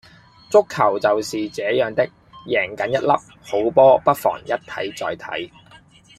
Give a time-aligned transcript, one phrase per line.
[0.49, 2.09] 足球就是這樣的,
[2.47, 5.51] 贏梗一凹,好波不妨一睇再睇